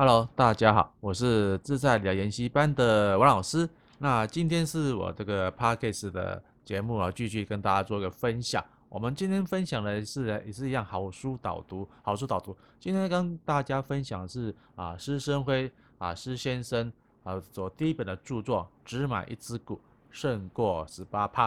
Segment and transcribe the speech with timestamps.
[0.00, 3.68] Hello，大家好，我是自在理财研习班的王老师。
[3.98, 8.64] 那今天是我这个 Podcast 的节目啊，继续跟大家做个分享。
[8.88, 12.56] 我们今天分享的是也是一样好书导读，好书导读。
[12.78, 16.90] 今天跟大家分享的是啊，施生辉啊，施先生
[17.22, 19.78] 啊所第一本的著作《只买一只股
[20.10, 21.46] 胜过十八趴》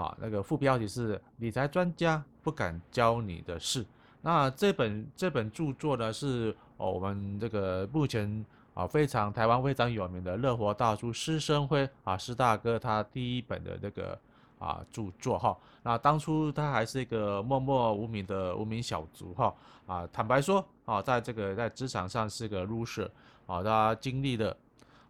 [0.00, 3.86] 啊，那个副标题是理财专家不敢教你的事。
[4.22, 6.52] 那这本这本著作呢是。
[6.82, 8.44] 哦，我们这个目前
[8.74, 14.18] 啊非常台湾非常有名的乐活大叔施生辉啊，施大哥他第一本的这个
[14.58, 19.54] 啊著作哈，那当初他还是一个默默无名的无名小卒哈
[19.86, 23.08] 啊，坦白说啊，在这个在职场上是个 loser
[23.46, 24.56] 啊，他经历了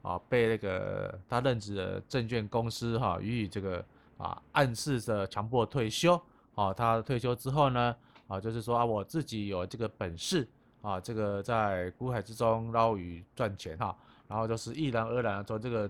[0.03, 3.83] 啊被那个他任职的证券公司哈予以这个
[4.19, 6.21] 啊暗示着强迫退休
[6.55, 7.97] 啊，他退休之后呢
[8.29, 10.47] 啊就是说啊我自己有这个本事。
[10.83, 13.97] 啊，这个在股海之中捞鱼赚钱哈，
[14.27, 15.89] 然后就是毅然而然的从这个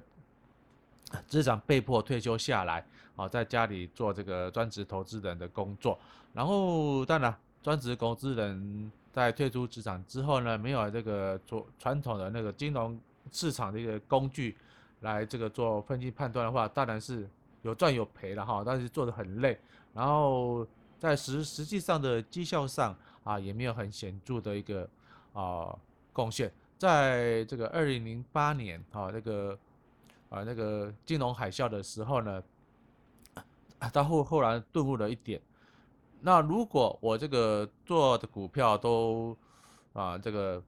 [1.27, 2.85] 职场被迫退休下来，
[3.17, 5.99] 啊，在家里做这个专职投资人的工作。
[6.35, 14.55] 然后当然，专职投资人在退出职场之后呢，没有这个做传统的那个金融市场的一个工具
[15.01, 17.27] 来这个做分析判断的话，当然是
[17.63, 19.59] 有赚有赔了哈，但是做的很累。
[19.95, 20.67] 然后
[20.99, 22.95] 在实实际上的绩效上。
[23.25, 24.89] 啊，也没有很显著的一个
[25.33, 25.79] 啊
[26.13, 26.53] 贡献。
[26.77, 29.57] 在这个二零零八年啊，那个
[30.29, 32.43] 啊那个金融海啸的时候呢，
[33.93, 35.41] 他后后来顿悟了一点。
[36.21, 39.37] 那如果我这个做的股票都
[39.93, 40.61] 啊这个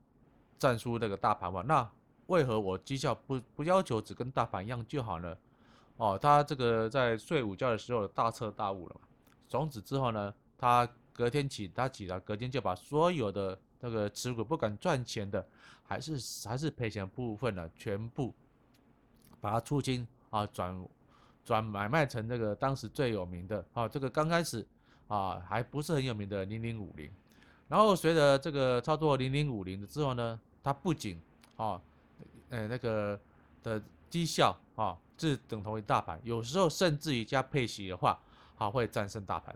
[0.57, 1.91] 战输这个大盘嘛，那
[2.29, 5.37] 为何我绩效不不要求只跟大盘一样就好呢？
[5.97, 9.09] 哦，他这个在睡午觉的时候大彻大悟了嘛。
[9.49, 10.89] 从此之后呢，他。
[11.15, 15.47] 隔天起，他起来，隔天就把所有的那个持股不敢赚钱的，
[15.85, 18.35] 还是还是赔钱部分呢，全部
[19.41, 20.89] 把它出清啊，转
[21.45, 24.67] 转买卖成这个当时最有名的啊，这个刚开始
[25.07, 27.09] 啊还不是很有名的零零五零，
[27.69, 31.21] 然后随着这个操作零零五零的之后呢，它不仅
[31.57, 31.81] 啊，
[32.49, 33.21] 呃那个
[33.63, 33.81] 的
[34.11, 38.19] 绩效啊是等同于大盘，有时候甚至于加配息的话，
[38.57, 39.55] 啊会战胜大盘。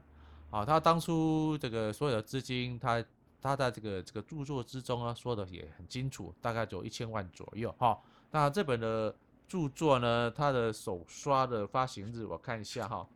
[0.50, 3.04] 啊，他当初这个所有的资金，他
[3.40, 8.00] 他在这个这个著作之中啊，说的也很清楚，大概就一千万左右哈。
[8.30, 9.14] 那这本的
[9.46, 13.06] 著作呢，它的首刷的发行日，我看一下哈。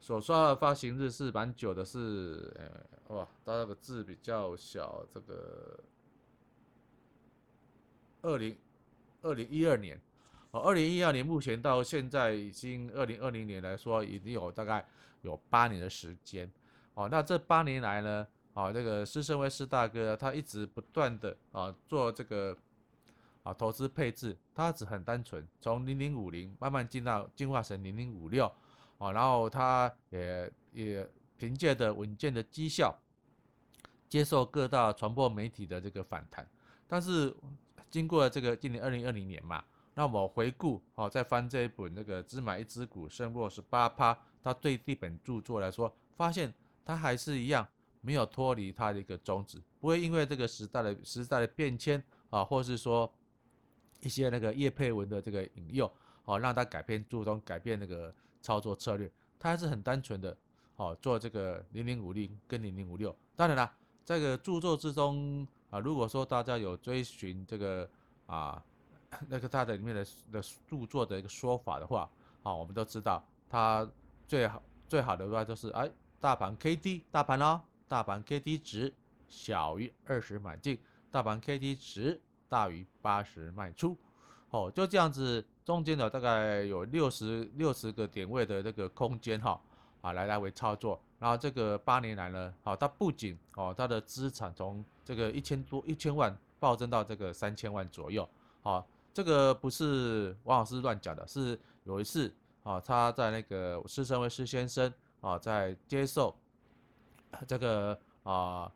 [0.00, 2.56] 首刷的发行日是蛮久的是，是
[3.08, 5.78] 呃哇，它那个字比较小，这个
[8.22, 8.58] 二零
[9.22, 10.00] 二零一二年。
[10.52, 14.84] 哦，二零一二年目前到现在已经二零二零年来说，已经有大概
[15.22, 16.50] 有八年的时间。
[16.94, 22.56] 哦，那这八年来呢，啊，这个施胜威施大哥他一直不断的啊做这个
[23.44, 28.52] 啊投资配置，他只很单纯，从零零五零慢慢进到进化成零零五六，
[28.98, 31.08] 啊，然后他也也
[31.38, 32.92] 凭借着稳健的绩效，
[34.08, 36.44] 接受各大传播媒体的这个反弹，
[36.88, 37.32] 但是
[37.88, 39.64] 经过这个今年二零二零年嘛。
[40.00, 46.50] 那我回顾，哦，再翻这一本那个只买一只股胜过十八趴，他对这本著作来说，发现
[46.86, 47.68] 他还是一样
[48.00, 53.12] 没有脱离他的一个宗旨，不会因为这个时代的时代的变迁啊，或是说
[54.00, 55.92] 一些那个叶配文的这个引诱，
[56.24, 58.10] 哦，让他改变注重改变那个
[58.40, 60.34] 操作策略，他还是很单纯的，
[60.76, 63.14] 哦，做这个零零五零跟零零五六。
[63.36, 63.70] 当然了，
[64.06, 67.86] 这个著作之中啊，如果说大家有追寻这个
[68.24, 68.64] 啊。
[69.28, 72.08] 那个他的里面的的著作的一个说法的话，
[72.42, 73.88] 啊，我们都知道，他
[74.26, 75.90] 最好最好的话就是，哎，
[76.20, 78.92] 大盘 K D 大盘哦，大盘 K D 值
[79.28, 80.78] 小于二十买进，
[81.10, 83.96] 大盘 K D 值大于八十卖出，
[84.50, 89.60] 哦，就这样子，中间的大概有六十六十个点位的这个空间哈，
[90.02, 98.26] 啊，来来回操作，然后这个八年来呢，好，它不仅哦，它的资产从这个一千多一千万暴增到这个三千万左右，
[98.62, 98.86] 好。
[99.20, 104.90] 这个不是王老师乱讲的，是有一次啊，他在那个施升辉施先生
[105.20, 106.34] 啊，在接受
[107.46, 108.72] 这个啊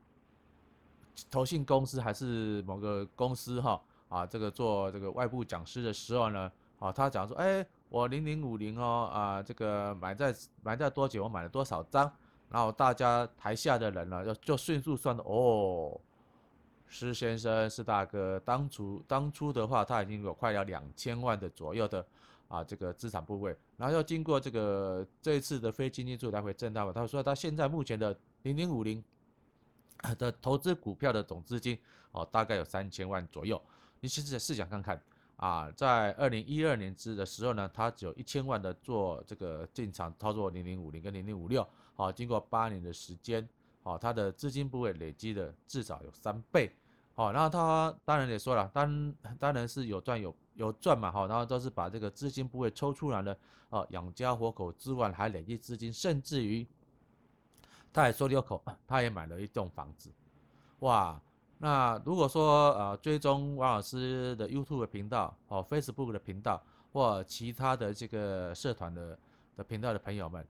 [1.31, 12.13] 投信公司还是某个公司哈啊，这个做这个外部讲师的时候呢，啊，他讲说，哎，我零零五零哦啊，这个买在买在多久，我买了多少张，
[12.51, 15.99] 然后大家台下的人呢，就就迅速算的哦。
[16.87, 22.07] 施先生，施大哥，当初当初的话，他已经有快要两千万的左右的
[22.49, 29.03] 啊这个资产部位，然后要经过这个这一次的非经济柱来回震荡嘛，他说他现在目前的零零五零
[30.19, 31.79] 的投资股票的总资金
[32.13, 33.61] 哦，大概有三千万左右。
[34.01, 35.03] 你试试试想看看
[35.37, 41.67] 啊，在二零一二年之的时候呢，他只有一千万的做这个进场操作零零五零跟零零五六，
[41.97, 43.49] 好，经过八年的时间，
[43.85, 46.75] 好，他的资金部位累积的至少有三倍，
[47.15, 53.39] 好，然后他当然也说了，当当然是有赚有有赚嘛，好，然后都是把这个资金部位抽出来了，
[53.69, 56.67] 哦，养家活口之外还累积资金，甚至于。
[57.93, 60.11] 他也说了口，他也买了一栋房子，
[60.81, 61.23] 哇！
[61.59, 66.61] 那如果说呃追踪王老师的 YouTube 频道哦，Facebook 的频道
[66.93, 69.17] 或其他的这个社团的
[69.55, 70.45] 的频道的朋友们，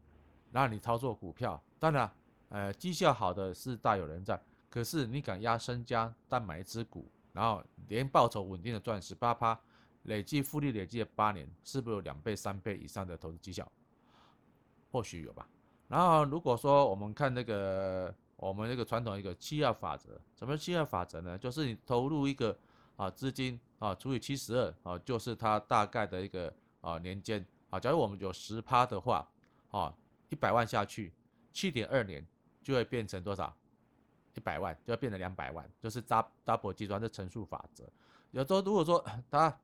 [0.52, 2.10] 那你操作股票，当然
[2.48, 9.58] 呃绩效好的是大有人在，可是你敢压身家单买一只股，然后连报酬稳定的赚十八趴，
[10.04, 13.70] 累计复利累计了八年，是不是有两倍三倍以上的投资绩效？
[14.90, 15.48] 或许有吧。
[15.88, 21.36] 然后如果说我们看那个我们那个传统一个七二法则，什么七二法则呢？
[21.36, 22.56] 就是你投入一个
[22.96, 27.78] 啊资金啊除以七十二啊，就是它大概的一个啊年间啊。
[27.78, 29.28] 假如我们有十趴的话
[29.70, 29.94] 啊，
[30.30, 31.12] 一百万下去，
[31.52, 32.26] 七点二年
[32.64, 33.54] 就会变成多少？
[34.34, 37.84] 一百万就会变成两百万，就是 double 计算的乘数法则。
[38.32, 39.56] 有时候如果说 它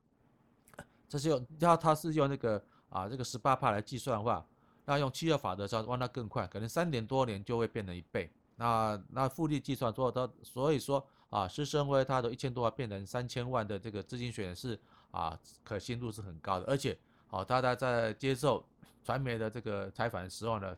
[1.08, 4.47] 这是用要它是用那个啊这个十八帕来计算的话。
[4.87, 8.29] 那用七二法则上，让它更快，可能三点多年就会变成一倍。
[8.56, 14.76] 那那复利计算做到，所以说啊，施升辉他的一千多万变成三千万的这个资金水是
[15.12, 16.67] 啊，可信度是很高的。
[16.67, 16.99] 而且，
[17.29, 18.64] 好，大家在接受
[19.05, 20.76] 传媒的这个采访的时候呢，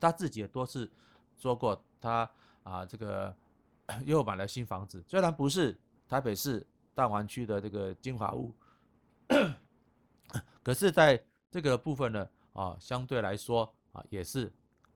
[0.00, 0.90] 他自己也多次
[1.36, 2.30] 说过，他
[2.62, 3.34] 啊这个
[4.04, 5.78] 又买了新房子，虽然不是
[6.08, 8.54] 台北市大安区的这个精华屋，
[10.62, 12.28] 可是在这个部分呢。
[12.54, 14.52] 啊，相对来说啊，也是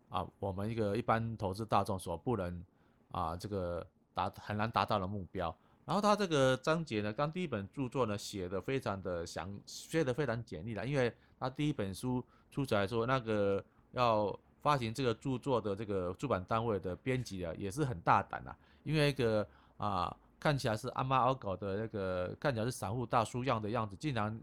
[0.09, 2.65] 啊，我们一个一般投资大众所不能
[3.13, 5.57] 啊，这个达很难达到的目标。
[5.85, 24.41] 然后他这个章节呢，刚第一本著作呢写的非常的详，写的非常简历了，因为他第一本书出来说，那个要发行这个著作的这个出版单位的编辑啊，也是很大胆啊，因为一个啊看起来是阿猫阿狗的那个看起来是散户大叔样的样子，竟然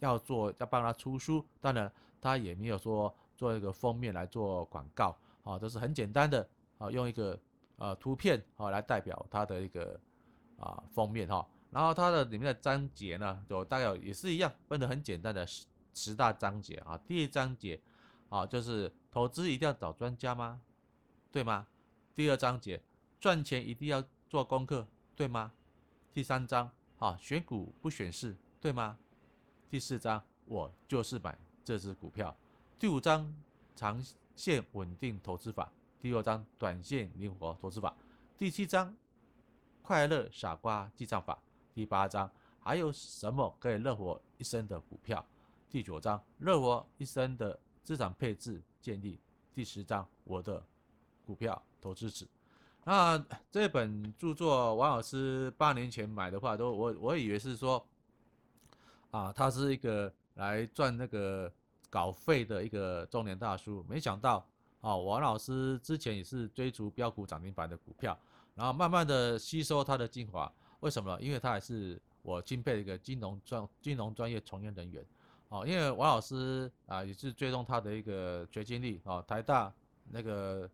[0.00, 1.90] 要做要帮他出书，当然。
[2.24, 6.48] 他也没有说做一个封面来做广告，啊，都是很简单的，
[6.78, 7.36] 啊，用一个
[7.78, 9.98] 呃图片啊来代表他的一个
[10.56, 16.96] 啊封面哈，然后它的里面的章节呢，就大概也是一样分得很简单的十十大章节啊。
[17.08, 17.80] 第一章节
[18.32, 20.58] 啊，就是投资一定要找专家吗？
[21.30, 21.66] 对吗？
[22.14, 22.82] 第二章节
[23.20, 25.52] 赚钱一定要做功课，对吗？
[26.14, 28.96] 第三章啊，选股不选市，对吗？
[29.68, 31.38] 第四章我就是买。
[31.62, 32.34] 这只股票，
[32.76, 33.32] 第五章
[33.76, 34.02] 长
[34.34, 35.70] 线稳定投资法，
[36.00, 37.94] 第六章短线灵活投资法，
[38.36, 38.96] 第七章
[39.80, 41.38] 快乐傻瓜记账法，
[41.72, 42.28] 第八章
[42.58, 45.24] 还有什么可以乐活一生的股票？
[45.70, 49.18] 第九章乐活一生的资产配置建议，
[49.54, 50.62] 第十章我的
[51.26, 52.26] 股票投资史。
[52.84, 57.86] 那这本著作王老师八年前买的话，都我我以为是说
[59.10, 60.12] 啊，他是一个。
[60.36, 61.52] 来赚那个
[61.90, 64.42] 稿费的一个中年大叔，没想到
[64.80, 68.18] 啊，王老师之前也是追逐标股涨停板的股票，
[68.54, 70.50] 然后慢慢的吸收他的精华。
[70.80, 71.20] 为什么呢？
[71.20, 75.04] 因为他还是我钦佩的一个金融专金融专业从业人员。
[75.52, 79.70] 哦，因为王老师啊也是追踪他的一个学经历啊，台大
[80.10, 80.68] 那个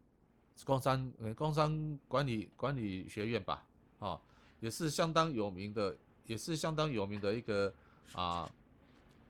[0.64, 3.66] 工商工商管理管理学院吧，
[3.98, 4.20] 啊，
[4.60, 7.74] 也是相当有名的，也是相当有名的一个
[8.12, 8.48] 啊。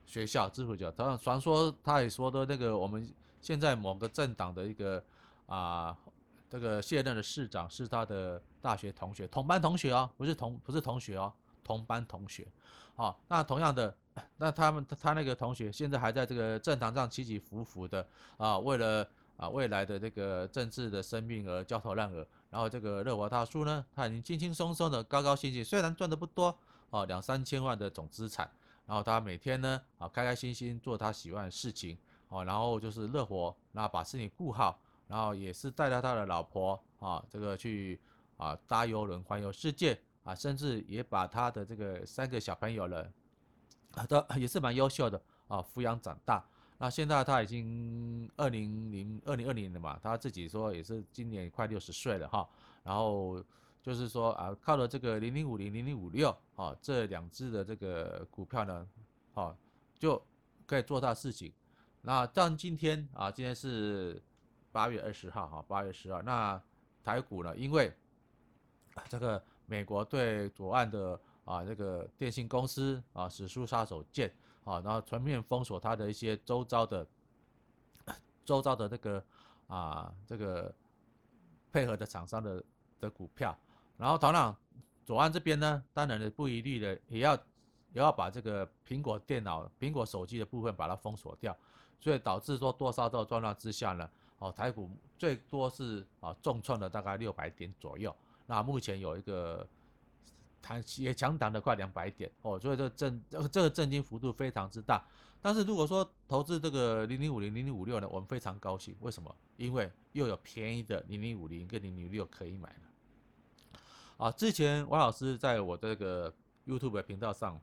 [0.05, 3.07] 学校支付教，他传说他也说的那个，我们
[3.41, 5.03] 现在某个政党的一个
[5.45, 5.95] 啊，
[6.49, 11.31] 这个现任的市长是他的大学同学，同班同学哦，不是同不是同学哦，
[11.69, 12.47] 同班同学。
[12.95, 13.95] 好，那同样的，
[14.37, 18.05] 那他们他那个同学现在还在这个政坛上起起伏伏的
[18.37, 19.07] 啊，为了
[19.37, 22.25] 啊未来的这个政治的生命而焦头烂额。
[22.49, 26.57] 然后这个乐活大叔呢，他已经轻轻松松的高高兴兴，虽然赚的不多
[26.89, 28.49] 啊，两三千万的总资产。
[28.87, 31.95] 然后他每天呢，啊，开开心心做他喜欢的事情，
[32.29, 38.01] 哦，然后就是乐活，那把事情顾好，然后也是带着他的老婆，啊，这个去
[38.37, 43.11] 啊搭邮轮环游世界，啊，甚至也把他的这个三个小朋友了，
[44.07, 46.45] 都也是蛮优秀的，啊，抚养长大。
[46.77, 52.47] 那现在他已经二零零二零二零年了嘛，他自己说也是今年快六十岁了哈，
[52.83, 53.43] 然后。
[53.81, 58.87] 就是说啊，靠了这个零零五零零零五六啊，这两只的这个股票呢，
[59.33, 59.55] 啊，
[59.97, 60.21] 就
[60.67, 61.51] 可以做大事情。
[62.01, 64.21] 那但今天啊，今天是
[64.73, 66.21] 八月二十号哈，八月十二。
[66.21, 66.61] 那
[67.05, 67.91] 台股呢，因为
[69.07, 74.29] 这个美国对左岸的啊这个电信公司啊使出杀手锏
[74.63, 77.07] 啊，然后全面封锁它的一些周遭的
[78.43, 79.23] 周遭的这个
[79.67, 80.73] 啊这个
[81.71, 82.63] 配合的厂商的
[82.99, 83.55] 的股票，
[83.95, 84.55] 然后当然
[85.05, 87.35] 左岸这边呢，当然的不一律的也要
[87.93, 91.55] 也要把这个苹果电脑、苹果手机的部分把它封锁掉，
[91.99, 94.09] 所以导致说多杀多状况之下呢。
[94.39, 98.15] 哦，台股最多是啊重创了大概六百点左右，
[98.49, 99.65] 那目前有一个
[100.59, 105.05] 弹也强弹了快两百点哦，所以这震这个震惊幅度非常之大。
[105.39, 109.33] 但是如果说投资这个零零五零零零五六呢，我们非常高兴，为什么？
[109.55, 113.77] 因为又有便宜的零零五零跟零零六可以买了。
[114.17, 116.33] 啊，之前王老师在我这个
[116.65, 117.61] YouTube 频道上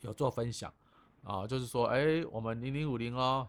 [0.00, 0.74] 有做分享
[1.22, 3.46] 啊，就是说，哎，我们零零五零哦。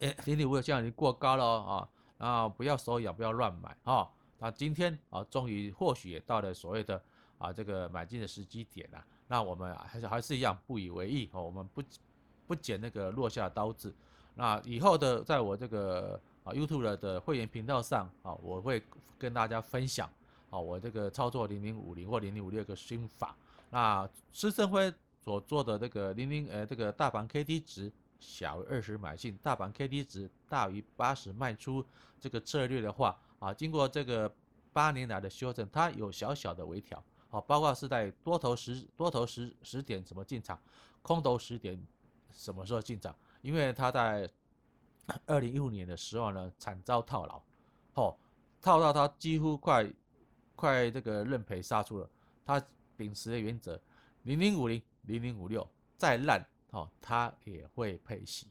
[0.00, 4.10] 哎，零零五六现在已经过高了啊，啊，不要手痒，不要乱买啊。
[4.38, 7.02] 那今天啊，终于或许也到了所谓的
[7.38, 9.04] 啊这个买进的时机点了。
[9.26, 11.82] 那我们还是还是一样不以为意哦，我们不
[12.46, 13.94] 不捡那个落下的刀子。
[14.34, 18.82] 那以后的在我这个啊 YouTube 的会员频道上啊，我会
[19.18, 20.08] 跟大家分享
[20.50, 23.36] 啊我这个操作零零五零或零零五六个心法。
[23.70, 24.92] 那施升辉
[25.24, 27.92] 所做的这个零零呃这个大盘 K D 值。
[28.20, 31.84] 小于二十买进，大盘 K D 值大于八十卖出，
[32.18, 34.32] 这个策略的话啊，经过这个
[34.72, 40.60] 八年来的修正，它有小小的微调，啊，包括是在多头十多头十十点怎么进场，
[41.02, 41.80] 空头十点
[42.32, 43.14] 什么时候进场？
[43.42, 44.28] 因为它在
[45.26, 47.42] 二零一五年的时候呢，惨遭套牢，
[47.94, 48.16] 哦，
[48.60, 49.90] 套到它几乎快
[50.54, 52.10] 快这个认赔杀出了，
[52.44, 52.62] 它
[52.96, 53.80] 秉持的原则，
[54.24, 56.44] 零零五零零零五六再烂。
[56.70, 58.46] 哦，他也会配息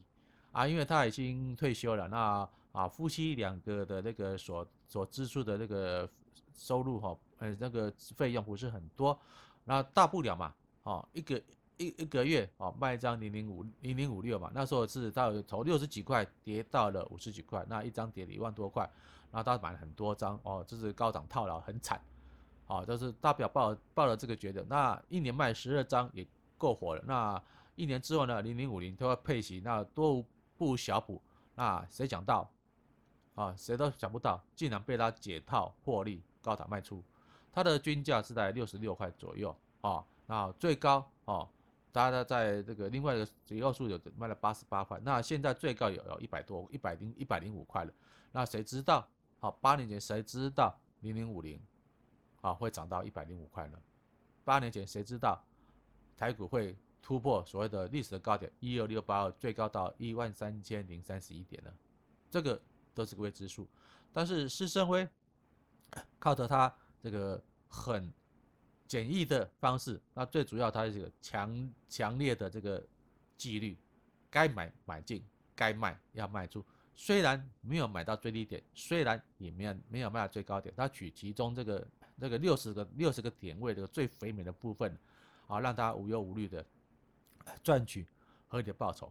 [0.50, 2.08] 啊，因为他已经退休了。
[2.08, 6.08] 那啊，夫妻两个的那个所所支出的那个
[6.56, 9.16] 收入哈，呃，那个费用不是很多，
[9.64, 10.52] 那大不了嘛，
[10.82, 11.40] 哦，一个
[11.76, 18.82] 一一个月哦，卖一张零零五零零五六嘛，那时候是到从六十几块跌到了五十几块，那一张跌了一万多块，
[19.30, 22.00] 然后他买了很多张哦，这是高档套牢很惨，
[22.66, 26.26] 哦，就是大表抱抱了这个觉得，那一年卖十二张也
[26.56, 27.40] 够火了，那。
[27.78, 30.20] 一年之后呢，零零五零都要配息，那多
[30.56, 31.22] 不小补，
[31.54, 32.50] 那谁讲到
[33.40, 33.54] 啊？
[33.56, 37.02] 谁都想不到，竟然被他解套获利高档卖出，
[37.52, 41.48] 它的均价是在六十六块左右啊，那最高哦，
[41.92, 47.92] 大家在这个另外一个结构数有卖了八十八块，那现在最高有有一百多一百零一百零五块了，
[48.32, 49.06] 那谁知道？
[49.38, 51.60] 好，八年前谁知道零零五零
[52.40, 53.78] 啊会涨到一百零五块呢？
[54.44, 55.40] 八年前谁知道
[56.16, 56.76] 台股会？
[57.00, 61.72] 突破所谓的历史的高点一二六八二，最高到一万三千零三十一点呢，
[62.28, 62.60] 这个
[62.98, 63.66] 都是个未知数。
[64.12, 65.08] 但是施生辉
[66.18, 68.12] 靠着他这个很
[68.86, 72.84] 简易的方式，那最主要他这个强强烈的这个
[73.36, 73.78] 纪律，
[74.30, 75.24] 该买买进，
[75.54, 76.64] 该卖要卖出。
[76.94, 81.86] 虽然没有买到最低点，虽然也没有没有卖到最高点，他取其中这个
[82.20, 84.98] 这个六十个六十个点位这个最肥美的部分，
[85.46, 86.64] 啊，让他无忧无虑的。
[87.62, 88.06] 赚取
[88.46, 89.10] 合理的报酬。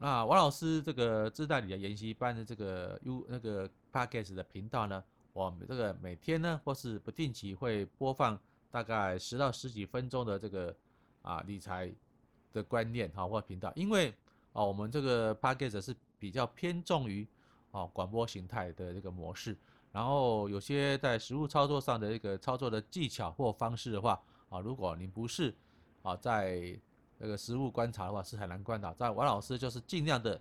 [0.00, 5.02] 那王老师这个自带你的研习班的这个 U 那个 Podcast 的频道呢，
[5.32, 8.38] 我们这个每天呢或是不定期会播放
[8.70, 10.74] 大概十到十几分钟的这个
[11.22, 11.92] 啊理财
[12.52, 14.14] 的观念哈或频道，因为
[14.52, 17.26] 啊我们这个 Podcast 是比较偏重于
[17.72, 19.56] 啊广播形态的这个模式，
[19.90, 25.52] 然后有些在实务操作上的一个操作的技巧或方式的话啊，如果你不是
[26.02, 26.78] 啊在
[27.18, 30.40] 这个实物观察的话是很难观察，在王老师就是尽量的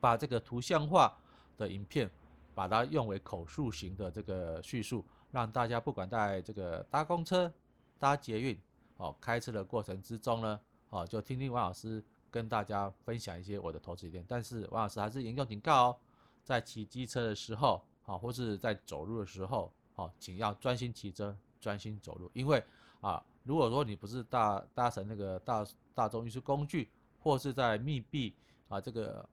[0.00, 1.16] 把这个图像化
[1.56, 2.10] 的影片，
[2.52, 7.52] 把它用为口述型的这个叙述，让大家不管在这个搭公车、
[8.00, 8.58] 搭捷运、
[8.96, 14.24] 哦开车的过程之中呢，哦就听听王老师跟大家分享一些我的投资理念。
[14.26, 15.96] 但是王老师还是严重警告哦，
[16.42, 22.60] 在骑机车的时候，啊或是在走路的时候，哦请要专心骑车、专心走路，因为
[23.00, 23.22] 啊。
[23.44, 26.88] 如果说你不是搭搭乘那个大大众运输工具，
[27.20, 28.34] 或是在密闭
[28.68, 29.28] 啊这个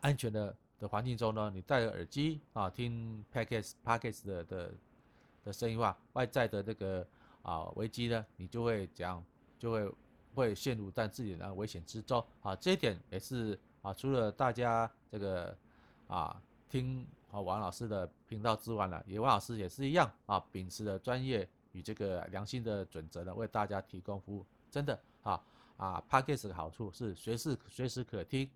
[0.00, 4.74] 安全的的环境中呢，你戴着耳机啊听 Podcast Podcast 的的
[5.44, 7.06] 的声音话，外在的这个
[7.42, 9.22] 啊危机呢，你就会这样
[9.58, 9.92] 就会
[10.34, 12.56] 会陷入在自己的危险之中啊。
[12.56, 15.56] 这一点也是啊，除了大家这个
[16.06, 21.46] 啊听啊王老师的频道之外呢，也王老师也是一样啊，秉持的专业。
[21.74, 25.40] 与这个良心的准则呢，为大家提供服务，真的啊
[25.76, 28.48] 啊 Podcast 的好处是随时随时可听，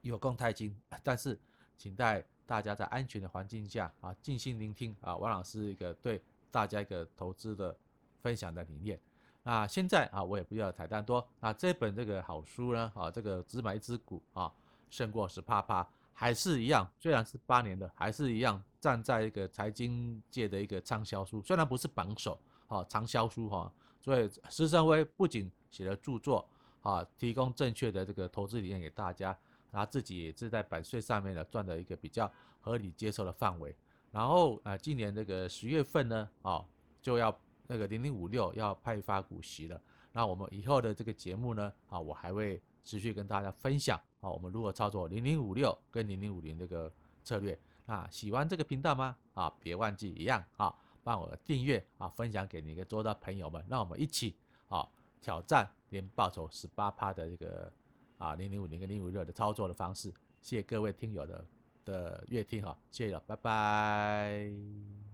[0.00, 1.38] 有空太精，但是
[1.76, 7.76] 请待大家在安全的环境下啊，静心聆听啊，王老师一个对大家一个投资的
[8.22, 8.98] 分享的理念。
[9.42, 11.26] 那现在啊，我也不要彩蛋多。
[11.40, 14.52] 那这本这个好书呢，啊，这个只买一只股啊，
[14.90, 23.72] 胜过十趴趴，还是一样，虽然是八年的，还是一样站在一个财经界的一个畅销书，虽然不是榜首，啊，畅销书哈。
[24.00, 26.48] 所以施生辉不仅写了著作，
[26.80, 29.38] 啊，提供正确的这个投资理念给大家，
[29.70, 33.76] 他自己也是在版税上面呢赚的一个比较合理接受的范围。
[34.10, 36.64] 然后啊，今年这个十月份呢，啊，
[37.02, 37.38] 就要。
[37.72, 47.56] 那个零零五六要派发股息了，那我们以后的这个节目呢，啊，我还会持续跟大家分享啊，我们如何操作零零五六跟零零五零这个策略。
[47.86, 49.16] 啊，喜欢这个频道吗？
[49.34, 54.36] 啊，别忘记一样啊，帮我订阅啊，分享给你一个周遭朋友们，让我们一起
[54.68, 54.88] 啊
[55.20, 57.72] 挑战年报酬十八趴的这个
[58.18, 60.12] 啊零零五零跟零五六的操作的方式。
[60.40, 61.44] 谢谢各位听友的
[61.84, 65.09] 的阅听哈，谢谢了，拜拜。